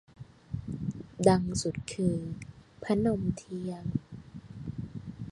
[1.27, 2.17] ดังสุดคือ
[2.83, 3.85] พนมเทียม